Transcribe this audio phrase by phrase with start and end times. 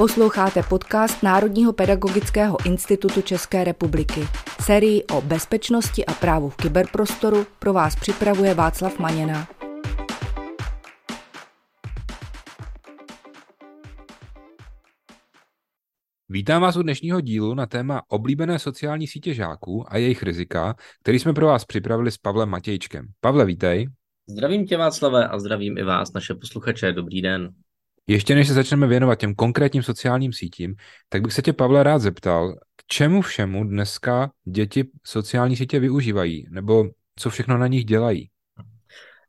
[0.00, 4.20] Posloucháte podcast Národního pedagogického institutu České republiky.
[4.62, 9.48] Sérii o bezpečnosti a právu v kyberprostoru pro vás připravuje Václav Maněna.
[16.28, 21.18] Vítám vás u dnešního dílu na téma oblíbené sociální sítě žáků a jejich rizika, který
[21.18, 23.06] jsme pro vás připravili s Pavlem Matějčkem.
[23.20, 23.88] Pavle, vítej.
[24.28, 26.92] Zdravím tě Václave a zdravím i vás, naše posluchače.
[26.92, 27.50] Dobrý den.
[28.10, 30.74] Ještě než se začneme věnovat těm konkrétním sociálním sítím,
[31.08, 36.46] tak bych se tě, Pavle, rád zeptal, k čemu všemu dneska děti sociální sítě využívají,
[36.50, 36.84] nebo
[37.16, 38.30] co všechno na nich dělají?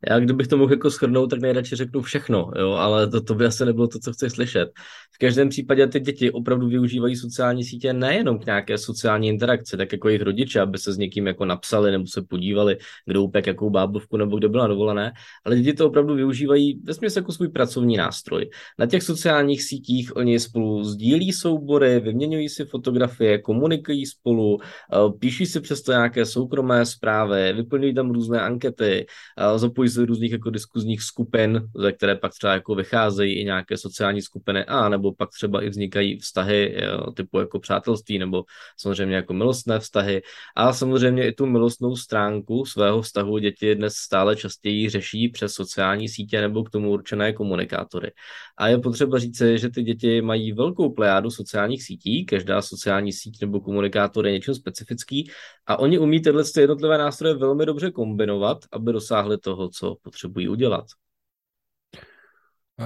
[0.08, 3.46] Já kdybych to mohl jako shrnout, tak nejradši řeknu všechno, jo, ale to, to by
[3.46, 4.70] asi nebylo to, co chceš slyšet.
[5.14, 9.92] V každém případě ty děti opravdu využívají sociální sítě nejenom k nějaké sociální interakci, tak
[9.92, 13.70] jako jejich rodiče, aby se s někým jako napsali nebo se podívali, kdo upek jakou
[13.70, 15.12] bábovku nebo kdo byla dovolené,
[15.44, 18.50] ale děti to opravdu využívají ve smyslu jako svůj pracovní nástroj.
[18.78, 25.46] Na těch sociálních sítích oni spolu sdílí soubory, vyměňují si fotografie, komunikují spolu, eh, píší
[25.46, 29.06] si přesto nějaké soukromé zprávy, vyplňují tam různé ankety,
[29.38, 33.76] eh, zapojí z různých jako diskuzních skupin, ze které pak třeba jako vycházejí i nějaké
[33.76, 38.44] sociální skupiny a nebo pak třeba i vznikají vztahy jo, typu jako přátelství nebo
[38.76, 40.22] samozřejmě jako milostné vztahy
[40.56, 46.08] a samozřejmě i tu milostnou stránku svého vztahu děti dnes stále častěji řeší přes sociální
[46.08, 48.12] sítě nebo k tomu určené komunikátory.
[48.58, 53.40] A je potřeba říci, že ty děti mají velkou plejádu sociálních sítí, každá sociální síť
[53.40, 55.30] nebo komunikátor je něčím specifický
[55.66, 60.84] a oni umí tyhle jednotlivé nástroje velmi dobře kombinovat, aby dosáhli toho, co potřebují udělat.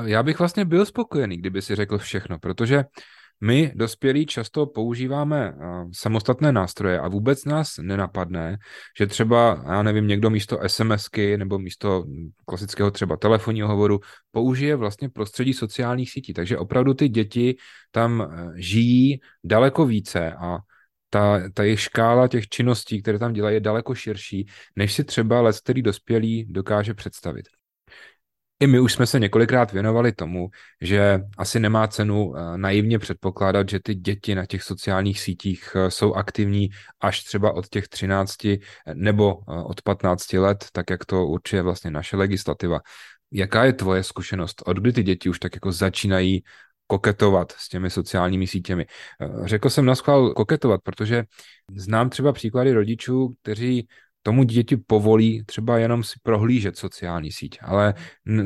[0.04, 2.84] Já bych vlastně byl spokojený, kdyby si řekl všechno, protože
[3.40, 5.54] my, dospělí, často používáme
[5.92, 8.56] samostatné nástroje a vůbec nás nenapadne,
[8.98, 12.04] že třeba, já nevím, někdo místo SMSky nebo místo
[12.46, 14.00] klasického třeba telefonního hovoru
[14.30, 16.32] použije vlastně prostředí sociálních sítí.
[16.32, 17.56] Takže opravdu ty děti
[17.90, 20.58] tam e, žijí daleko více a
[21.16, 24.46] ta, ta jejich škála těch činností, které tam dělají, je daleko širší,
[24.76, 27.46] než si třeba let, který dospělý dokáže představit.
[28.60, 30.48] I my už jsme se několikrát věnovali tomu,
[30.80, 35.90] že asi nemá cenu eh, naivně předpokládat, že ty děti na těch sociálních sítích eh,
[35.90, 36.68] jsou aktivní
[37.00, 38.58] až třeba od těch 13 eh,
[38.94, 42.80] nebo od 15 let, tak jak to určuje vlastně naše legislativa.
[43.32, 44.62] Jaká je tvoje zkušenost?
[44.66, 46.42] Od kdy ty děti už tak jako začínají
[46.86, 48.86] koketovat s těmi sociálními sítěmi.
[49.44, 51.24] Řekl jsem na schvál koketovat, protože
[51.76, 53.86] znám třeba příklady rodičů, kteří
[54.22, 57.94] tomu děti povolí třeba jenom si prohlížet sociální síť, ale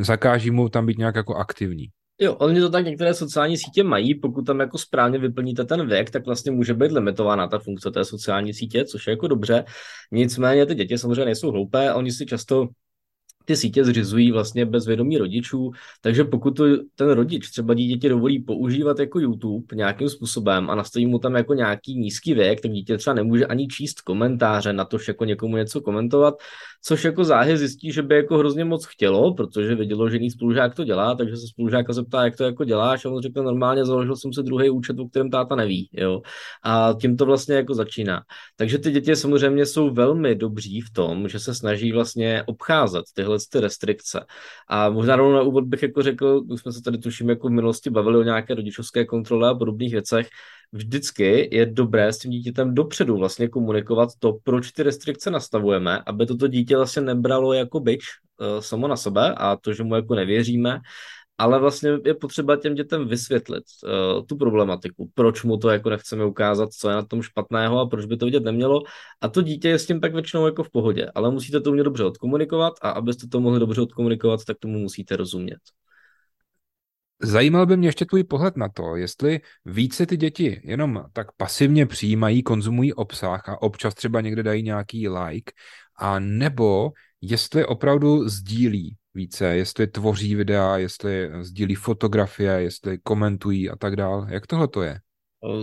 [0.00, 1.86] zakáží mu tam být nějak jako aktivní.
[2.22, 6.10] Jo, oni to tak některé sociální sítě mají, pokud tam jako správně vyplníte ten věk,
[6.10, 9.64] tak vlastně může být limitována ta funkce té sociální sítě, což je jako dobře.
[10.12, 12.68] Nicméně ty děti samozřejmě nejsou hloupé, oni si často
[13.44, 15.70] ty sítě zřizují vlastně bez vědomí rodičů,
[16.00, 16.64] takže pokud to
[16.94, 21.54] ten rodič třeba dítě dovolí používat jako YouTube nějakým způsobem a nastaví mu tam jako
[21.54, 25.80] nějaký nízký věk, tak dítě třeba nemůže ani číst komentáře na to, jako někomu něco
[25.80, 26.34] komentovat,
[26.82, 30.74] což jako záhy zjistí, že by jako hrozně moc chtělo, protože vidělo, že jiný spolužák
[30.74, 34.16] to dělá, takže se spolužáka zeptá, jak to jako děláš a on řekne normálně, založil
[34.16, 36.22] jsem si druhý účet, o kterém táta neví, jo.
[36.62, 38.22] A tím to vlastně jako začíná.
[38.56, 43.38] Takže ty děti samozřejmě jsou velmi dobří v tom, že se snaží vlastně obcházet tyhle
[43.52, 44.26] ty restrikce.
[44.68, 47.50] A možná rovnou na úvod bych jako řekl, už jsme se tady tuším jako v
[47.50, 50.28] minulosti bavili o nějaké rodičovské kontrole a podobných věcech,
[50.72, 56.26] vždycky je dobré s tím dítětem dopředu vlastně komunikovat to, proč ty restrikce nastavujeme, aby
[56.26, 58.04] toto dítě vlastně nebralo jako byč
[58.40, 60.80] uh, samo na sebe a to, že mu jako nevěříme,
[61.38, 66.24] ale vlastně je potřeba těm dětem vysvětlit uh, tu problematiku, proč mu to jako nechceme
[66.24, 68.82] ukázat, co je na tom špatného a proč by to vidět nemělo.
[69.20, 71.84] A to dítě je s tím tak většinou jako v pohodě, ale musíte to umět
[71.84, 75.58] dobře odkomunikovat a abyste to mohli dobře odkomunikovat, tak tomu musíte rozumět.
[77.22, 81.86] Zajímal by mě ještě tvůj pohled na to, jestli více ty děti jenom tak pasivně
[81.86, 85.52] přijímají, konzumují obsah a občas třeba někde dají nějaký like,
[85.96, 93.76] a nebo jestli opravdu sdílí více, jestli tvoří videa, jestli sdílí fotografie, jestli komentují a
[93.76, 94.26] tak dále.
[94.34, 95.00] Jak tohle to je?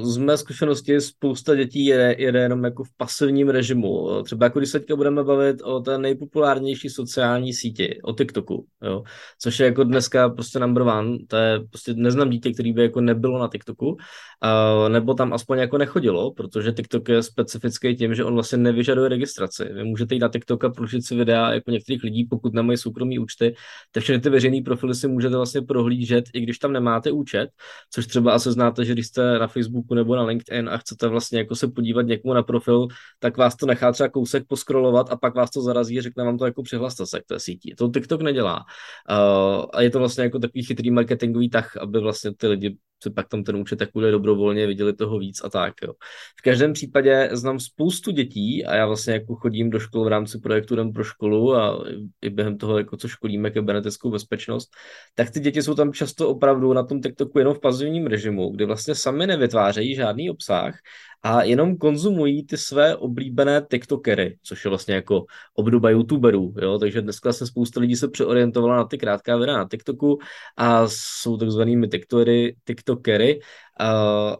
[0.02, 4.24] Z mé zkušenosti spousta dětí jede, jede jenom jako v pasivním režimu.
[4.24, 9.04] Třeba jako když se teďka budeme bavit o té nejpopulárnější sociální síti, o TikToku, jo?
[9.42, 13.02] což je jako dneska prostě number one, to je prostě neznám dítě, který by jako
[13.02, 18.24] nebylo na TikToku, uh, nebo tam aspoň jako nechodilo, protože TikTok je specifický tím, že
[18.24, 19.64] on vlastně nevyžaduje registraci.
[19.74, 23.20] Vy můžete jít na TikTok a prožít si videa jako některých lidí, pokud nemají soukromý
[23.20, 23.56] účty,
[23.92, 27.50] tak všechny ty veřejné profily si můžete vlastně prohlížet, i když tam nemáte účet,
[27.92, 31.08] což třeba asi znáte, že když jste na Facebooku Facebooku nebo na LinkedIn a chcete
[31.08, 32.88] vlastně jako se podívat někomu na profil,
[33.20, 36.46] tak vás to nechá třeba kousek poskrolovat a pak vás to zarazí, řekne vám to
[36.46, 37.76] jako přihlaste se k té síti.
[37.78, 38.66] To TikTok nedělá.
[39.10, 43.10] Uh, a je to vlastně jako takový chytrý marketingový tah, aby vlastně ty lidi si
[43.10, 45.74] pak tam ten účet tak bude dobrovolně, viděli toho víc a tak.
[45.84, 45.94] Jo.
[46.40, 50.40] V každém případě znám spoustu dětí a já vlastně jako chodím do škol v rámci
[50.40, 51.86] projektu Den pro školu a
[52.22, 54.70] i během toho, jako co školíme kybernetickou bezpečnost,
[55.16, 58.66] tak ty děti jsou tam často opravdu na tom TikToku jenom v pasivním režimu, kdy
[58.66, 60.76] vlastně sami nevytvářejí žádný obsah
[61.24, 67.02] a jenom konzumují ty své oblíbené TikTokery, což je vlastně jako obdoba YouTuberů, jo, takže
[67.02, 70.20] dneska se spousta lidí se přeorientovala na ty krátká videa na TikToku
[70.58, 73.40] a jsou takzvanými TikTokery, TikTokery
[73.80, 73.92] a,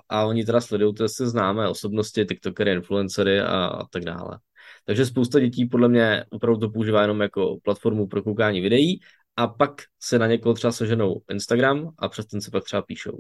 [0.10, 4.40] a oni teda sledují ty se známé osobnosti, TikTokery, influencery a, a tak dále.
[4.86, 9.00] Takže spousta dětí podle mě opravdu to používá jenom jako platformu pro koukání videí
[9.36, 13.20] a pak se na někoho třeba seženou Instagram a přes ten se pak třeba píšou.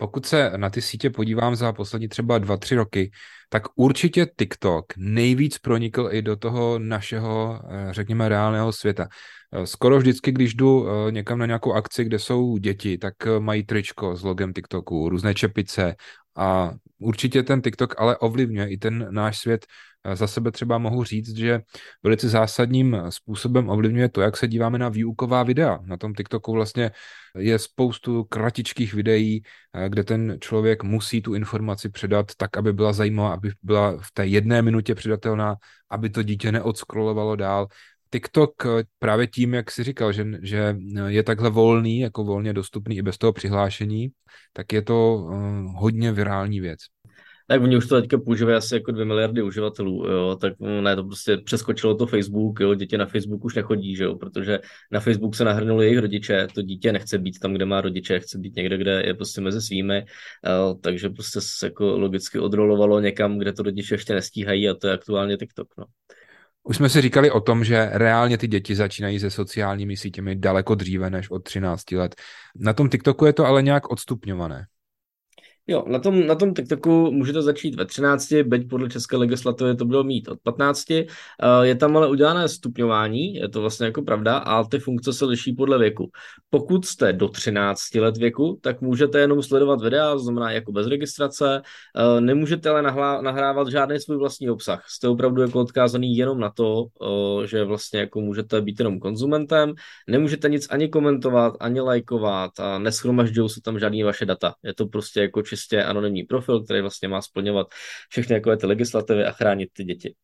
[0.00, 3.10] Pokud se na ty sítě podívám za poslední třeba dva, tři roky,
[3.48, 9.08] tak určitě TikTok nejvíc pronikl i do toho našeho, eh, řekněme, reálného světa.
[9.52, 13.64] Eh, skoro vždycky, když jdu eh, někam na nějakou akci, kde jsou děti, tak mají
[13.64, 15.94] tričko s logem TikToku, různé čepice
[16.36, 19.66] a určitě ten TikTok ale ovlivňuje i ten náš svět
[20.14, 21.60] za sebe třeba mohu říct, že
[22.02, 25.78] velice zásadním způsobem ovlivňuje to, jak se díváme na výuková videa.
[25.84, 26.90] Na tom TikToku vlastně
[27.38, 29.42] je spoustu kratičkých videí,
[29.74, 34.12] eh, kde ten člověk musí tu informaci předat tak, aby byla zajímavá, aby byla v
[34.12, 35.56] té jedné minutě předatelná,
[35.90, 37.66] aby to dítě neodskrolovalo dál.
[38.12, 40.76] TikTok eh, právě tím, jak si říkal, že, že
[41.06, 44.08] je takhle volný, jako volně dostupný i bez toho přihlášení,
[44.52, 45.32] tak je to uh,
[45.80, 46.78] hodně virální věc
[47.50, 51.04] tak oni už to teďka používají asi jako dvě miliardy uživatelů, jo, tak ne, to
[51.04, 54.58] prostě přeskočilo to Facebook, jo, děti na Facebook už nechodí, že jo, protože
[54.90, 58.38] na Facebook se nahrnuli jejich rodiče, to dítě nechce být tam, kde má rodiče, chce
[58.38, 60.04] být někde, kde je prostě mezi svými,
[60.46, 64.86] jo, takže prostě se jako logicky odrolovalo někam, kde to rodiče ještě nestíhají a to
[64.86, 65.84] je aktuálně TikTok, no.
[66.70, 70.74] Už jsme si říkali o tom, že reálně ty děti začínají se sociálními sítěmi daleko
[70.74, 72.14] dříve než od 13 let.
[72.56, 74.66] Na tom TikToku je to ale nějak odstupňované.
[75.66, 79.84] Jo, na tom, na tom TikToku můžete začít ve 13, byť podle české legislativy to
[79.84, 80.90] bylo mít od 15.
[80.90, 81.06] Eh,
[81.62, 85.52] je tam ale udělané stupňování, je to vlastně jako pravda, a ty funkce se liší
[85.52, 86.10] podle věku.
[86.50, 90.86] Pokud jste do 13 let věku, tak můžete jenom sledovat videa, to znamená jako bez
[90.86, 91.62] registrace,
[91.96, 92.82] eh, nemůžete ale
[93.22, 94.84] nahrávat žádný svůj vlastní obsah.
[94.88, 99.72] Jste opravdu jako odkázaný jenom na to, eh, že vlastně jako můžete být jenom konzumentem,
[100.08, 104.54] nemůžete nic ani komentovat, ani lajkovat a neschromažďují se tam žádný vaše data.
[104.62, 107.66] Je to prostě jako čistě anonymní profil, který vlastně má splňovat
[108.08, 110.14] všechny jako ty legislativy a chránit ty děti.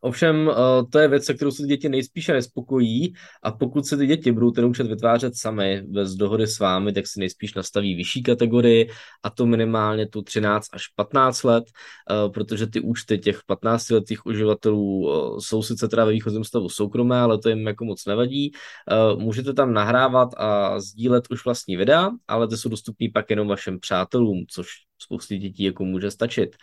[0.00, 0.54] Ovšem, eh,
[0.92, 3.12] to je věc, se kterou se ty děti nejspíše nespokojí
[3.42, 7.06] a pokud se ty děti budou ten účet vytvářet sami bez dohody s vámi, tak
[7.06, 8.90] si nejspíš nastaví vyšší kategorii
[9.22, 11.64] a to minimálně tu 13 až 15 let,
[12.10, 16.68] eh, protože ty účty těch 15 letých uživatelů eh, jsou sice teda ve výchozím stavu
[16.68, 18.52] soukromé, ale to jim jako moc nevadí.
[19.18, 23.80] Můžete tam nahrávat a sdílet už vlastní videa, ale ty jsou dostupný pak jenom vašim
[23.80, 24.66] přátelům, což
[24.98, 26.56] spousty dětí jako může stačit.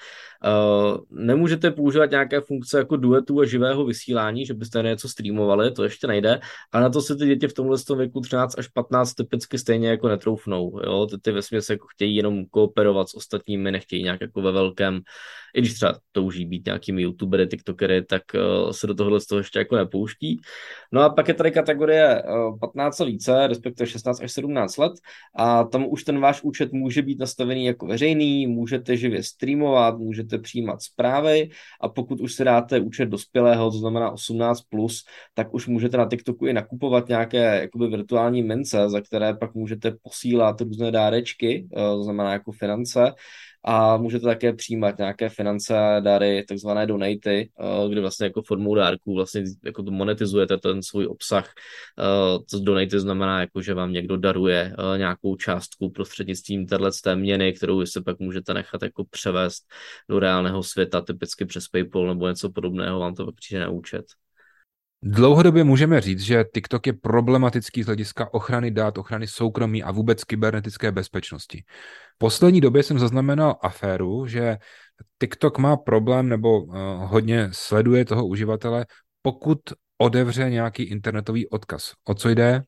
[0.45, 5.83] Uh, nemůžete používat nějaké funkce jako duetu a živého vysílání, že byste něco streamovali, to
[5.83, 6.39] ještě nejde,
[6.71, 10.07] a na to se ty děti v tomhle věku 13 až 15 typicky stejně jako
[10.07, 10.79] netroufnou.
[10.83, 11.05] Jo?
[11.05, 15.01] Ty, ty vesměs jako chtějí jenom kooperovat s ostatními, nechtějí nějak jako ve velkém
[15.53, 19.39] i když třeba touží být nějakými youtubery, tiktokery, tak uh, se do tohohle z toho
[19.39, 20.41] ještě jako nepouští.
[20.91, 24.93] No a pak je tady kategorie uh, 15 a více, respektive 16 až 17 let
[25.35, 30.37] a tam už ten váš účet může být nastavený jako veřejný, můžete živě streamovat, můžete
[30.37, 31.49] přijímat zprávy
[31.81, 36.07] a pokud už si dáte účet dospělého, to znamená 18+, plus, tak už můžete na
[36.09, 41.81] TikToku i nakupovat nějaké jakoby virtuální mince, za které pak můžete posílat různé dárečky, uh,
[41.81, 43.13] to znamená jako finance,
[43.63, 49.15] a můžete také přijímat nějaké finance, dary, takzvané donaty, eh, kde vlastně jako formou dárků
[49.15, 51.53] vlastně jako to monetizujete ten svůj obsah.
[52.49, 57.15] Co eh, donaty znamená, jako, že vám někdo daruje eh, nějakou částku prostřednictvím téhle té
[57.15, 59.63] měny, kterou vy se pak můžete nechat jako převést
[60.09, 64.05] do reálného světa, typicky přes PayPal nebo něco podobného, vám to pak přijde na účet.
[65.05, 70.23] Dlouhodobě můžeme říct, že TikTok je problematický z hlediska ochrany dát, ochrany soukromí a vůbec
[70.23, 71.63] kybernetické bezpečnosti.
[72.15, 74.57] V poslední době jsem zaznamenal aféru, že
[75.21, 78.85] TikTok má problém nebo uh, hodně sleduje toho uživatele,
[79.21, 79.59] pokud
[79.97, 81.93] odevře nějaký internetový odkaz.
[82.07, 82.63] O co jde?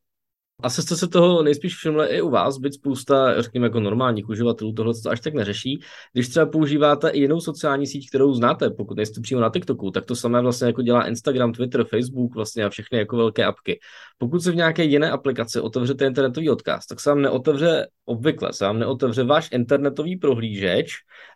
[0.63, 4.73] Asi jste se toho nejspíš všimli i u vás, byť spousta, řekněme, jako normálních uživatelů
[4.73, 5.79] tohle to až tak neřeší.
[6.13, 10.05] Když třeba používáte i jinou sociální síť, kterou znáte, pokud nejste přímo na TikToku, tak
[10.05, 13.79] to samé vlastně jako dělá Instagram, Twitter, Facebook vlastně a všechny jako velké apky.
[14.17, 18.65] Pokud se v nějaké jiné aplikaci otevřete internetový odkaz, tak se vám neotevře obvykle, se
[18.65, 20.93] vám neotevře váš internetový prohlížeč,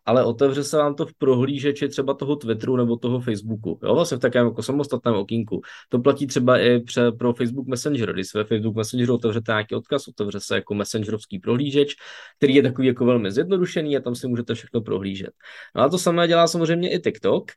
[0.10, 4.18] ale otevře se vám to v prohlížeči třeba toho Twitteru nebo toho Facebooku, jo, vlastně
[4.18, 5.62] v takovém jako samostatném okýnku.
[5.90, 10.08] To platí třeba i pře, pro Facebook Messenger, když své Facebook Messengeru otevřete nějaký odkaz,
[10.08, 11.96] otevře se jako messengerovský prohlížeč,
[12.38, 15.30] který je takový jako velmi zjednodušený a tam si můžete všechno prohlížet.
[15.76, 17.52] No a to samé dělá samozřejmě i TikTok.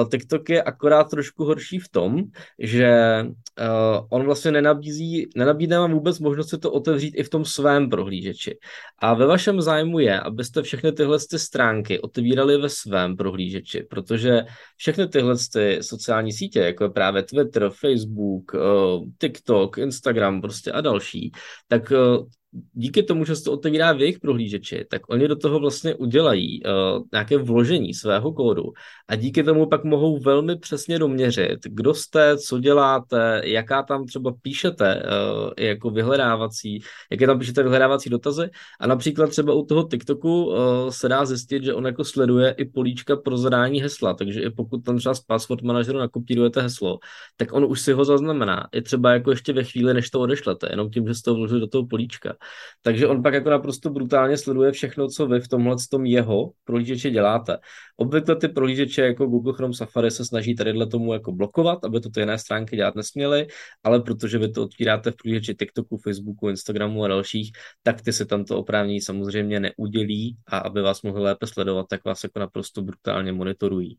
[0.00, 2.22] Uh, TikTok je akorát trošku horší v tom,
[2.58, 2.92] že
[3.24, 7.90] uh, on vlastně nenabízí, nenabídne vám vůbec možnost si to otevřít i v tom svém
[7.90, 8.58] prohlížeči.
[8.98, 14.42] A ve vašem zájmu je, abyste všechny tyhle ty stránky otevírali ve svém prohlížeči, protože
[14.76, 20.80] všechny tyhle ty sociální sítě, jako je právě Twitter, Facebook, uh, TikTok, Instagram prostě a
[20.80, 21.32] další,
[21.68, 22.26] tak uh,
[22.72, 26.62] díky tomu, že se to otevírá v jejich prohlížeči, tak oni do toho vlastně udělají
[26.62, 28.62] uh, nějaké vložení svého kódu
[29.08, 34.32] a díky tomu pak mohou velmi přesně doměřit, kdo jste, co děláte, jaká tam třeba
[34.42, 36.82] píšete uh, jako vyhledávací,
[37.12, 40.56] jaké tam píšete vyhledávací dotazy a například třeba u toho TikToku uh,
[40.88, 44.84] se dá zjistit, že on jako sleduje i políčka pro zadání hesla, takže i pokud
[44.84, 46.98] tam třeba z password manažeru nakopírujete heslo,
[47.36, 48.68] tak on už si ho zaznamená.
[48.72, 51.60] I třeba jako ještě ve chvíli, než to odešlete, jenom tím, že jste to vložili
[51.60, 52.36] do toho políčka.
[52.82, 57.10] Takže on pak jako naprosto brutálně sleduje všechno, co vy v tomhle tom jeho prohlížeči
[57.10, 57.58] děláte.
[57.96, 62.10] Obvykle ty prohlížeče jako Google Chrome Safari se snaží tadyhle tomu jako blokovat, aby to
[62.10, 63.46] ty jiné stránky dělat nesměly,
[63.84, 68.26] ale protože vy to otvíráte v prohlížeči TikToku, Facebooku, Instagramu a dalších, tak ty se
[68.26, 72.82] tam to oprávnění samozřejmě neudělí a aby vás mohli lépe sledovat, tak vás jako naprosto
[72.82, 73.98] brutálně monitorují.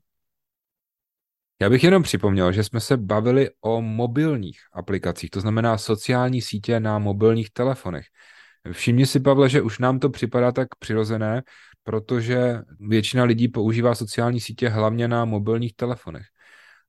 [1.62, 6.80] Já bych jenom připomněl, že jsme se bavili o mobilních aplikacích, to znamená sociální sítě
[6.80, 8.06] na mobilních telefonech.
[8.72, 11.44] Všimni si, Pavle, že už nám to připadá tak přirozené,
[11.84, 16.26] protože většina lidí používá sociální sítě hlavně na mobilních telefonech.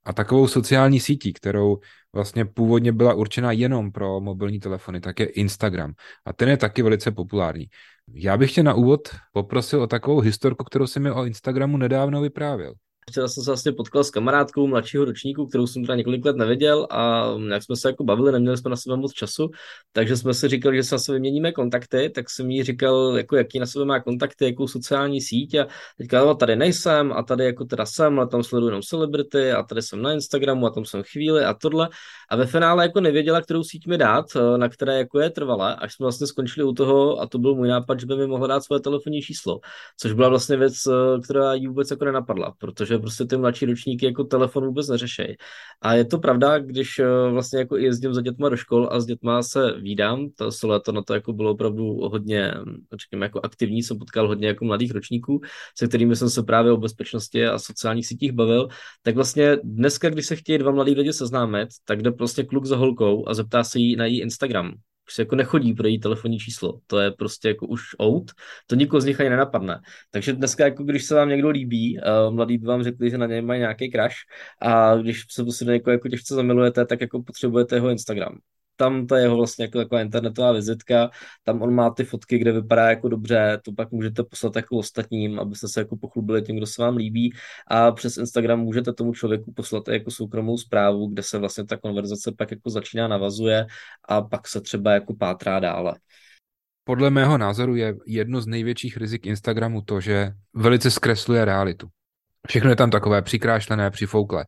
[0.05, 1.77] A takovou sociální sítí, kterou
[2.13, 5.93] vlastně původně byla určena jenom pro mobilní telefony, tak je Instagram.
[6.25, 7.65] A ten je taky velice populární.
[8.13, 12.21] Já bych tě na úvod poprosil o takovou historku, kterou si mi o Instagramu nedávno
[12.21, 12.73] vyprávěl.
[13.09, 16.87] Včera jsem se vlastně potkal s kamarádkou mladšího ročníku, kterou jsem teda několik let neviděl
[16.91, 19.49] a jak jsme se jako bavili, neměli jsme na sebe moc času,
[19.91, 23.35] takže jsme si říkali, že se na sebe vyměníme kontakty, tak jsem jí říkal, jako
[23.35, 27.45] jaký na sebe má kontakty, jakou sociální síť a teďka no, tady nejsem a tady
[27.45, 30.85] jako teda jsem, ale tam sleduju jenom celebrity a tady jsem na Instagramu a tam
[30.85, 31.89] jsem chvíli a tohle.
[32.29, 34.25] A ve finále jako nevěděla, kterou síť mi dát,
[34.57, 37.67] na které jako je trvalé, až jsme vlastně skončili u toho a to byl můj
[37.67, 39.59] nápad, že by mi mohla dát svoje telefonní číslo,
[39.97, 40.73] což byla vlastně věc,
[41.23, 45.35] která jí vůbec jako nenapadla, protože prostě ty mladší ročníky jako telefon vůbec neřešejí.
[45.81, 49.05] A je to pravda, když eh, vlastně jako jezdím za dětma do škol a s
[49.05, 52.53] dětma se vídám, to se léto na to jako bylo opravdu hodně,
[53.01, 55.41] řekněme, jako aktivní, jsem potkal hodně jako mladých ročníků,
[55.77, 58.67] se kterými jsem se právě o bezpečnosti a sociálních sítích bavil,
[59.01, 62.75] tak vlastně dneska, když se chtějí dva mladí lidi seznámit, tak jde prostě kluk za
[62.75, 64.73] holkou a zeptá se jí na její Instagram
[65.09, 66.79] se jako nechodí pro její telefonní číslo.
[66.87, 68.31] To je prostě jako už out,
[68.67, 69.79] to nikoho z nich ani nenapadne.
[70.11, 73.25] Takže dneska, jako když se vám někdo líbí, uh, mladí by vám řekli, že na
[73.25, 74.15] něj mají nějaký crash
[74.61, 78.39] a když se prostě jako, jako těžce zamilujete, tak jako potřebujete jeho Instagram
[78.77, 81.09] tam je jeho vlastně jako taková internetová vizitka,
[81.43, 85.39] tam on má ty fotky, kde vypadá jako dobře, to pak můžete poslat jako ostatním,
[85.39, 87.33] abyste se jako pochlubili tím, kdo se vám líbí
[87.67, 92.31] a přes Instagram můžete tomu člověku poslat jako soukromou zprávu, kde se vlastně ta konverzace
[92.37, 93.65] pak jako začíná navazuje
[94.09, 95.95] a pak se třeba jako pátrá dále.
[96.83, 101.87] Podle mého názoru je jedno z největších rizik Instagramu to, že velice zkresluje realitu.
[102.47, 104.45] Všechno je tam takové přikrášlené, přifoukle.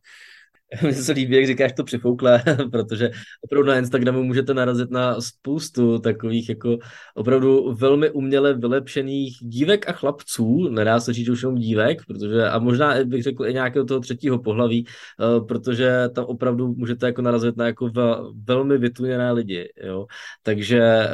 [0.82, 3.10] Mně se líbí, jak říkáš to přifoukle, protože
[3.40, 6.78] opravdu na Instagramu můžete narazit na spoustu takových jako
[7.14, 12.58] opravdu velmi uměle vylepšených dívek a chlapců, nedá se říct už jenom dívek, protože a
[12.58, 17.56] možná bych řekl i nějakého toho třetího pohlaví, eh, protože tam opravdu můžete jako narazit
[17.56, 17.90] na jako
[18.44, 20.06] velmi vytuněné lidi, jo.
[20.42, 21.10] Takže eh,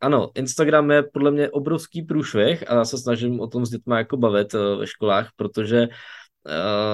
[0.00, 3.94] ano, Instagram je podle mě obrovský průšvih a já se snažím o tom s dětmi
[3.94, 5.88] jako bavit eh, ve školách, protože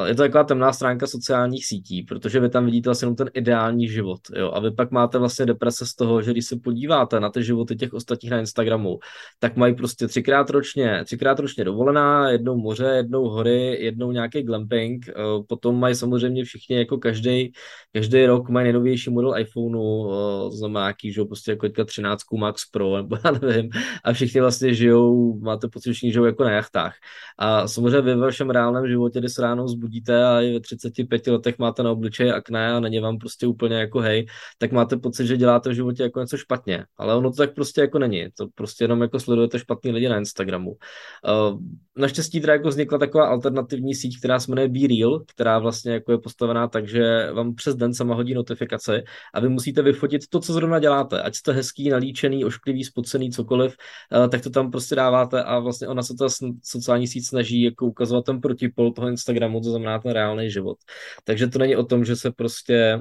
[0.07, 3.89] je to taková temná stránka sociálních sítí, protože vy tam vidíte vlastně jenom ten ideální
[3.89, 4.21] život.
[4.37, 4.51] Jo?
[4.55, 7.77] A vy pak máte vlastně deprese z toho, že když se podíváte na ty životy
[7.77, 8.99] těch ostatních na Instagramu,
[9.39, 15.09] tak mají prostě třikrát ročně, třikrát ročně dovolená, jednou moře, jednou hory, jednou nějaký glamping,
[15.09, 15.13] eh,
[15.49, 17.53] potom mají samozřejmě všichni jako každý,
[17.93, 22.97] každý rok mají nejnovější model iPhoneu, eh, znamená nějaký, že prostě jako 13 Max Pro,
[22.97, 23.71] nebo já nevím,
[24.05, 26.95] a všichni vlastně žijou, máte pocit, že žijou jako na jachtách.
[27.39, 31.83] A samozřejmě ve vašem reálném životě, se ráno zbudíte a i ve 35 letech máte
[31.83, 34.27] na obličeji akné a není vám prostě úplně jako hej,
[34.59, 36.85] tak máte pocit, že děláte v životě jako něco špatně.
[36.97, 38.27] Ale ono to tak prostě jako není.
[38.35, 40.71] To prostě jenom jako sledujete špatný lidi na Instagramu.
[40.71, 41.61] Uh,
[41.97, 46.13] naštěstí teda jako vznikla taková alternativní síť, která se jmenuje Be Real, která vlastně jako
[46.13, 49.03] je postavená tak, že vám přes den sama hodí notifikace
[49.35, 51.23] a vy musíte vyfotit to, co zrovna děláte.
[51.23, 53.77] Ať jste hezký, nalíčený, ošklivý, spocený, cokoliv,
[54.17, 56.27] uh, tak to tam prostě dáváte a vlastně ona se ta
[56.63, 60.79] sociální síť snaží jako ukazovat ten protipol toho Instagramu, to znamená ten reálný život.
[61.25, 63.01] Takže to není o tom, že se prostě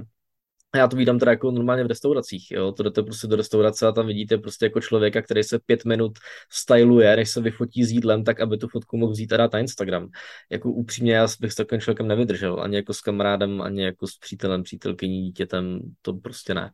[0.76, 3.92] já to vídám teda jako normálně v restauracích, jo, to jdete prostě do restaurace a
[3.92, 6.12] tam vidíte prostě jako člověka, který se pět minut
[6.52, 9.60] styluje, než se vyfotí s jídlem, tak aby tu fotku mohl vzít a dát na
[9.60, 10.08] Instagram.
[10.52, 14.18] Jako upřímně, já bych s takovým člověkem nevydržel, ani jako s kamarádem, ani jako s
[14.18, 16.72] přítelem, přítelkyní, dítětem, to prostě ne.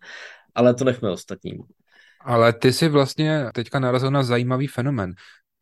[0.55, 1.57] Ale to nechme ostatním.
[2.25, 5.13] Ale ty si vlastně teďka narazil na zajímavý fenomen.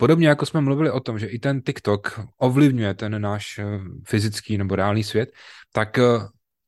[0.02, 3.66] Podobně jako jsme mluvili o tom, že i ten TikTok ovlivňuje ten náš eh,
[4.08, 5.30] fyzický nebo reálný svět,
[5.72, 6.04] tak eh,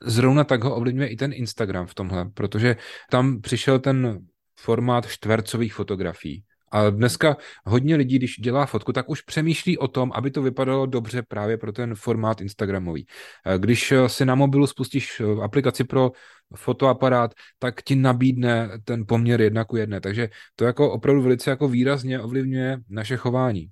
[0.03, 2.75] zrovna tak ho ovlivňuje i ten Instagram v tomhle, protože
[3.09, 4.19] tam přišel ten
[4.59, 6.43] formát čtvercových fotografií.
[6.71, 10.85] A dneska hodně lidí, když dělá fotku, tak už přemýšlí o tom, aby to vypadalo
[10.85, 13.07] dobře právě pro ten formát Instagramový.
[13.45, 16.11] Eh, když si na mobilu spustíš aplikaci pro
[16.55, 20.01] fotoaparát, tak ti nabídne ten poměr jedna ku jedné.
[20.01, 23.71] Takže to jako opravdu velice jako výrazně ovlivňuje naše chování.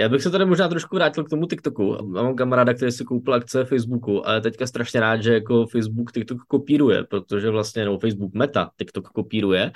[0.00, 2.06] Já bych se tady možná trošku vrátil k tomu TikToku.
[2.06, 6.12] Mám kamaráda, který si koupil akce Facebooku a je teďka strašně rád, že jako Facebook
[6.12, 9.72] TikTok kopíruje, protože vlastně no, Facebook Meta TikTok kopíruje.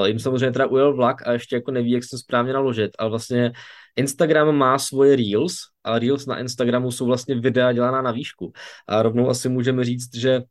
[0.00, 3.10] Uh, jim samozřejmě teda ujel vlak a ještě jako neví, jak se správně naložit, ale
[3.10, 3.52] vlastně
[3.96, 8.52] Instagram má svoje Reels a Reels na Instagramu jsou vlastně videa dělaná na výšku.
[8.88, 10.42] A rovnou asi můžeme říct, že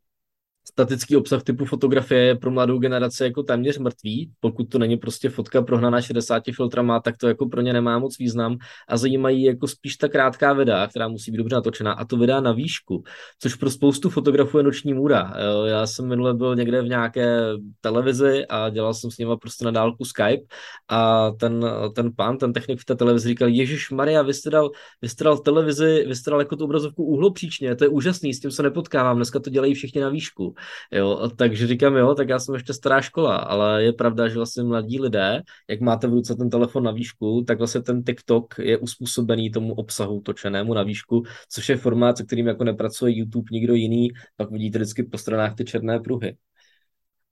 [0.68, 4.30] statický obsah typu fotografie je pro mladou generaci jako téměř mrtvý.
[4.40, 8.18] Pokud to není prostě fotka prohnaná 60 filtrama, tak to jako pro ně nemá moc
[8.18, 8.56] význam
[8.88, 12.40] a zajímají jako spíš ta krátká videa, která musí být dobře natočená a to videa
[12.40, 13.04] na výšku,
[13.38, 15.32] což pro spoustu fotografů je noční můra.
[15.66, 17.40] Já jsem minule byl někde v nějaké
[17.80, 20.44] televizi a dělal jsem s nima prostě na dálku Skype
[20.88, 24.70] a ten, ten pán, ten technik v té televizi říkal, Ježíš Maria, vy jste dal,
[25.02, 28.40] vy jste dal televizi, vy jste dal jako tu obrazovku úhlopříčně, to je úžasný, s
[28.40, 30.55] tím se nepotkávám, dneska to dělají všichni na výšku.
[30.92, 34.62] Jo, takže říkám, jo, tak já jsem ještě stará škola, ale je pravda, že vlastně
[34.62, 38.78] mladí lidé, jak máte v ruce ten telefon na výšku, tak vlastně ten TikTok je
[38.78, 43.74] uspůsobený tomu obsahu točenému na výšku, což je formát, se kterým jako nepracuje YouTube nikdo
[43.74, 46.36] jiný, pak vidíte vždycky po stranách ty černé pruhy.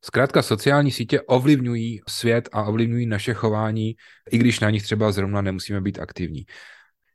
[0.04, 3.94] Zkrátka sociální sítě ovlivňují svět a ovlivňují naše chování,
[4.30, 6.44] i když na nich třeba zrovna nemusíme být aktivní.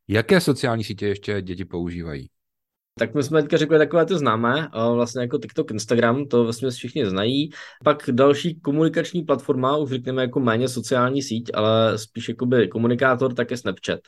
[0.07, 2.29] Jaké sociální sítě ještě děti používají?
[2.99, 7.09] Tak my jsme teďka řekli takové ty známé, vlastně jako TikTok, Instagram, to vlastně všichni
[7.09, 7.49] znají.
[7.83, 13.51] Pak další komunikační platforma, už řekněme jako méně sociální síť, ale spíš jakoby komunikátor, tak
[13.51, 13.99] je Snapchat.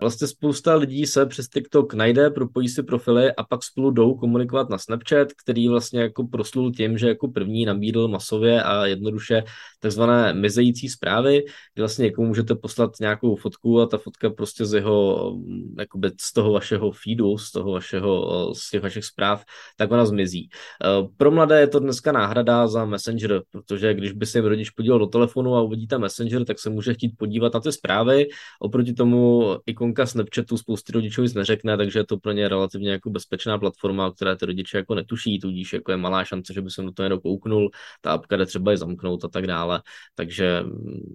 [0.00, 4.70] Vlastně spousta lidí se přes TikTok najde, propojí si profily a pak spolu jdou komunikovat
[4.70, 9.42] na Snapchat, který vlastně jako proslul tím, že jako první nabídl masově a jednoduše
[9.80, 14.74] takzvané mizející zprávy, kdy vlastně jako můžete poslat nějakou fotku a ta fotka prostě z
[14.74, 15.32] jeho,
[15.78, 19.44] jakoby z toho vašeho feedu, z toho vašeho z těch vašich zpráv,
[19.76, 20.48] tak ona zmizí.
[20.84, 24.98] Eh, pro mladé je to dneska náhrada za Messenger, protože když by se rodič podíval
[24.98, 28.28] do telefonu a uvidíte Messenger, tak se může chtít podívat na ty zprávy.
[28.60, 33.10] Oproti tomu ikonka Snapchatu spousty rodičů nic neřekne, takže je to pro ně relativně jako
[33.10, 36.70] bezpečná platforma, o které ty rodiče jako netuší, tudíž jako je malá šance, že by
[36.70, 39.82] se do toho jenom kouknul, ta apka jde třeba je zamknout a tak dále,
[40.14, 40.62] takže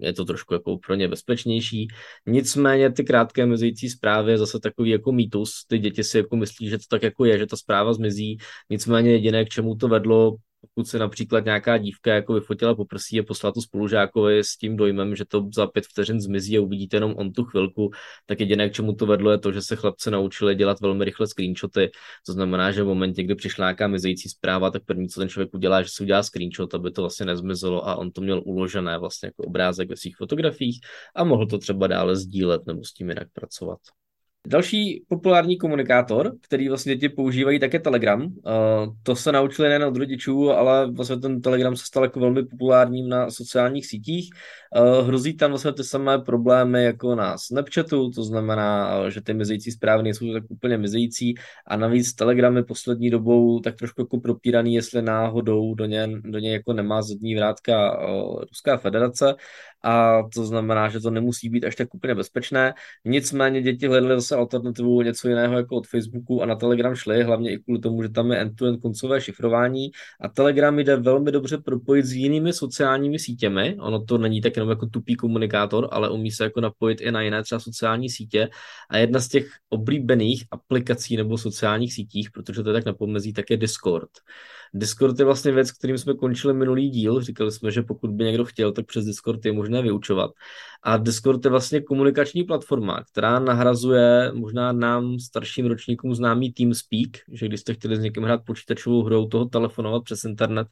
[0.01, 1.87] je to trošku jako pro ně bezpečnější.
[2.25, 6.69] Nicméně ty krátké mizící zprávy je zase takový jako mýtus, ty děti si jako myslí,
[6.69, 8.37] že to tak jako je, že ta zpráva zmizí.
[8.69, 13.19] Nicméně jediné, k čemu to vedlo, pokud se například nějaká dívka jako vyfotila po prsí
[13.19, 16.97] a poslala to spolužákovi s tím dojmem, že to za pět vteřin zmizí a uvidíte
[16.97, 17.91] jenom on tu chvilku,
[18.25, 21.27] tak jediné, k čemu to vedlo, je to, že se chlapci naučili dělat velmi rychle
[21.27, 21.91] screenshoty.
[22.25, 25.53] To znamená, že v momentě, kdy přišla nějaká mizející zpráva, tak první, co ten člověk
[25.53, 29.27] udělá, že si udělá screenshot, aby to vlastně nezmizelo a on to měl uložené vlastně
[29.27, 30.79] jako obrázek ve svých fotografiích
[31.15, 33.79] a mohl to třeba dále sdílet nebo s tím jinak pracovat.
[34.47, 38.21] Další populární komunikátor, který vlastně děti používají, tak je Telegram.
[38.23, 38.31] Uh,
[39.03, 43.09] to se naučili nejen od rodičů, ale vlastně ten Telegram se stal jako velmi populárním
[43.09, 44.29] na sociálních sítích.
[44.77, 49.33] Uh, hrozí tam vlastně ty samé problémy jako na Snapchatu, to znamená, uh, že ty
[49.33, 51.33] mizející zprávy nejsou tak úplně mizející
[51.67, 56.39] a navíc Telegram je poslední dobou tak trošku jako propíraný, jestli náhodou do ně, do
[56.39, 57.99] ně jako nemá zadní vrátka
[58.49, 59.35] Ruská federace
[59.85, 62.73] a to znamená, že to nemusí být až tak úplně bezpečné.
[63.05, 67.51] Nicméně děti hledaly zase alternativu něco jiného jako od Facebooku a na Telegram šly, hlavně
[67.51, 72.05] i kvůli tomu, že tam je end-to-end koncové šifrování a Telegram jde velmi dobře propojit
[72.05, 73.77] s jinými sociálními sítěmi.
[73.79, 77.21] Ono to není tak jenom jako tupý komunikátor, ale umí se jako napojit i na
[77.21, 78.49] jiné třeba sociální sítě
[78.89, 83.49] a jedna z těch oblíbených aplikací nebo sociálních sítích, protože to je tak napomezí, tak
[83.49, 84.09] je Discord.
[84.73, 87.21] Discord je vlastně věc, kterým jsme končili minulý díl.
[87.21, 90.31] Říkali jsme, že pokud by někdo chtěl, tak přes Discord je možné vyučovat.
[90.83, 97.47] A Discord je vlastně komunikační platforma, která nahrazuje možná nám starším ročníkům známý TeamSpeak, že
[97.47, 100.67] když jste chtěli s někým hrát počítačovou hrou, toho telefonovat přes internet,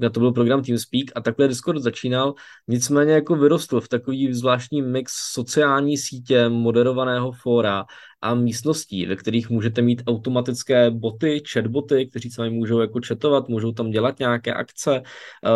[0.00, 2.34] tak to byl program TeamSpeak a takhle Discord začínal,
[2.68, 7.84] nicméně jako vyrostl v takový zvláštní mix sociální sítě, moderovaného fóra
[8.22, 13.48] a místností, ve kterých můžete mít automatické boty, chatboty, kteří s vámi můžou jako chatovat,
[13.48, 15.02] můžou tam dělat nějaké akce,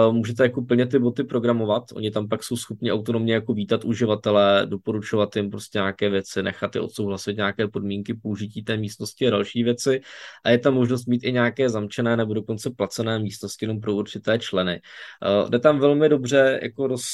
[0.08, 3.84] uh, můžete jako plně ty boty programovat, oni tam pak jsou schopni autonomně jako vítat
[3.84, 9.30] uživatele, doporučovat jim prostě nějaké věci, nechat je odsouhlasit nějaké podmínky použití té místnosti a
[9.30, 10.00] další věci
[10.44, 14.38] a je tam možnost mít i nějaké zamčené nebo dokonce placené místnosti jenom pro určité
[14.38, 14.80] členy.
[15.42, 17.04] Uh, jde tam velmi dobře jako roz,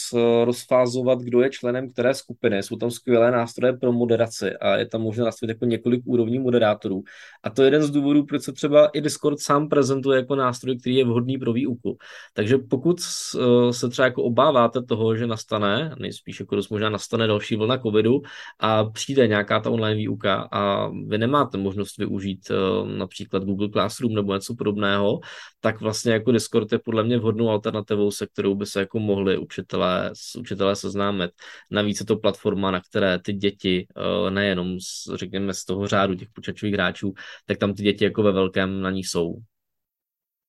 [0.45, 5.03] rozfázovat, kdo je členem které skupiny, jsou tam skvělé nástroje pro moderaci a je tam
[5.03, 7.03] možné jako několik úrovní moderátorů.
[7.43, 10.79] A to je jeden z důvodů, proč se třeba i Discord sám prezentuje jako nástroj,
[10.79, 11.99] který je vhodný pro výuku.
[12.35, 17.27] Takže pokud eh, se třeba jako obáváte toho, že nastane, nejspíš jako dost možná nastane
[17.27, 18.23] další vlna covidu
[18.61, 22.55] a přijde nějaká ta online výuka a vy nemáte možnost využít eh,
[22.99, 25.21] například Google Classroom nebo něco podobného,
[25.61, 29.39] tak vlastně jako Discord je podle mě vhodnou alternativou, se kterou by se jako mohli
[29.39, 31.31] učitelé, učitelé seznámit.
[31.71, 34.77] Navíc je to platforma, na které ty děti eh, nejenom,
[35.27, 37.15] řekněme, z toho řádu těch počítačových hráčů,
[37.47, 39.35] tak tam ty děti jako ve velkém na ní jsou.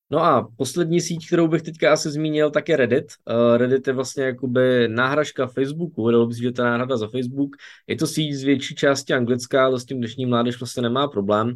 [0.09, 3.05] No a poslední síť, kterou bych teďka asi zmínil, tak je Reddit.
[3.29, 7.07] Uh, Reddit je vlastně jakoby náhražka Facebooku, dalo by si, že to je náhrada za
[7.07, 7.55] Facebook.
[7.87, 11.55] Je to síť z větší části anglická, ale s tím dnešní mládež vlastně nemá problém.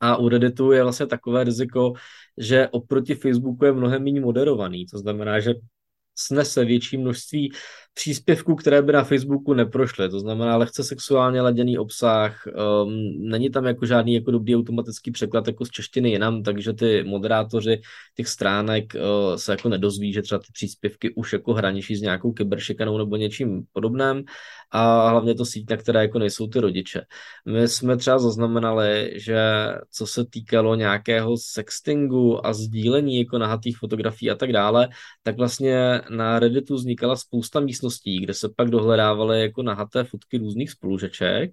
[0.00, 1.92] A u Redditu je vlastně takové riziko,
[2.38, 4.86] že oproti Facebooku je mnohem méně moderovaný.
[4.86, 5.54] To znamená, že
[6.14, 7.52] snese větší množství
[7.98, 10.08] příspěvků, které by na Facebooku neprošly.
[10.08, 12.92] To znamená lehce sexuálně laděný obsah, um,
[13.28, 17.80] není tam jako žádný jako dobrý automatický překlad jako z češtiny jinam, takže ty moderátoři
[18.16, 22.32] těch stránek uh, se jako nedozví, že třeba ty příspěvky už jako hraničí s nějakou
[22.32, 24.24] kyberšikanou nebo něčím podobným
[24.70, 27.00] a hlavně to síť, na které jako nejsou ty rodiče.
[27.46, 29.38] My jsme třeba zaznamenali, že
[29.90, 34.88] co se týkalo nějakého sextingu a sdílení jako nahatých fotografií a tak dále,
[35.22, 40.70] tak vlastně na Redditu vznikala spousta místností, kde se pak dohledávaly jako nahaté fotky různých
[40.70, 41.50] spolužeček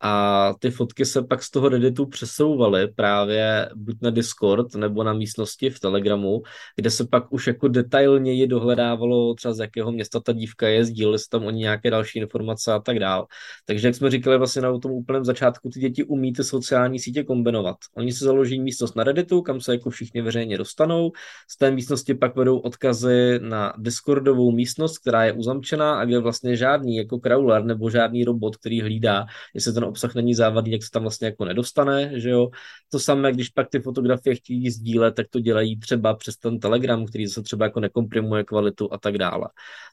[0.00, 5.12] a ty fotky se pak z toho Redditu přesouvaly právě buď na Discord nebo na
[5.12, 6.42] místnosti v Telegramu,
[6.76, 11.18] kde se pak už jako detailněji dohledávalo třeba z jakého města ta dívka je, sdíleli
[11.18, 13.26] se tam oni nějaké další informace a tak dál.
[13.66, 17.24] Takže jak jsme říkali vlastně na tom úplném začátku, ty děti umí ty sociální sítě
[17.24, 17.76] kombinovat.
[17.96, 21.10] Oni si založí místnost na Redditu, kam se jako všichni veřejně dostanou,
[21.50, 26.56] z té místnosti pak vedou odkazy na Discordovou místnost, která je uzamčená a kde vlastně
[26.56, 30.90] žádný jako crawler nebo žádný robot, který hlídá, jestli ten obsah není závadný, jak se
[30.90, 32.48] tam vlastně jako nedostane, že jo.
[32.92, 37.06] To samé, když pak ty fotografie chtějí sdílet, tak to dělají třeba přes ten Telegram,
[37.06, 39.48] který se třeba jako nekomprimuje kvalitu a tak dále.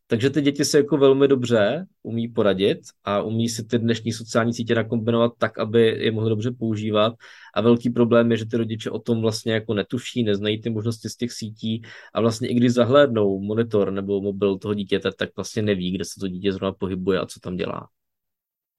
[0.08, 4.54] Takže ty děti se jako velmi dobře umí poradit a umí si ty dnešní sociální
[4.54, 7.14] sítě nakombinovat tak, aby je mohli dobře používat.
[7.56, 11.10] A velký problém je, že ty rodiče o tom vlastně jako netuší, neznají ty možnosti
[11.10, 11.82] z těch sítí
[12.14, 16.20] a vlastně i když zahlédnou monitor nebo mobil toho dítěte, tak vlastně neví, kde se
[16.20, 17.90] to dítě zrovna pohybuje a co tam dělá.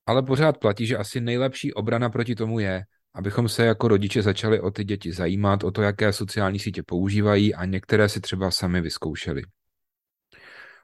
[0.06, 4.60] Ale pořád platí, že asi nejlepší obrana proti tomu je, abychom se jako rodiče začali
[4.60, 8.80] o ty děti zajímat, o to, jaké sociální sítě používají a některé si třeba sami
[8.80, 9.42] vyzkoušeli.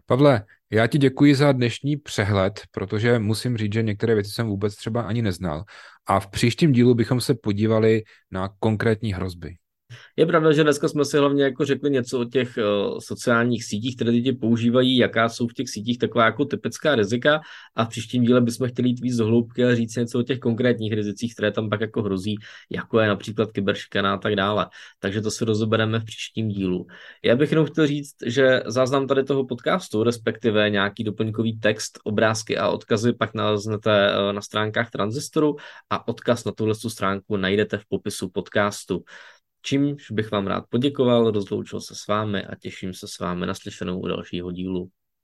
[0.07, 4.77] Pavle, já ti děkuji za dnešní přehled, protože musím říct, že některé věci jsem vůbec
[4.77, 5.65] třeba ani neznal.
[6.07, 9.57] A v příštím dílu bychom se podívali na konkrétní hrozby.
[10.17, 13.97] Je pravda, že dneska jsme si hlavně jako řekli něco o těch uh, sociálních sítích,
[13.97, 17.41] které lidi používají, jaká jsou v těch sítích taková jako typická rizika
[17.75, 20.39] a v příštím díle bychom chtěli jít víc do hloubky a říct něco o těch
[20.39, 22.37] konkrétních rizicích, které tam pak jako hrozí,
[22.71, 24.67] jako je například kyberšikana a tak dále.
[24.99, 26.87] Takže to si rozobereme v příštím dílu.
[27.25, 32.57] Já bych jenom chtěl říct, že záznam tady toho podcastu, respektive nějaký doplňkový text, obrázky
[32.57, 35.57] a odkazy pak naleznete uh, na stránkách Transistoru
[35.91, 39.05] a odkaz na tuhle stránku najdete v popisu podcastu.
[39.63, 43.55] Čímž bych vám rád poděkoval, rozloučil se s vámi a těším se s vámi na
[43.55, 44.91] slyšenou u dalšího dílu.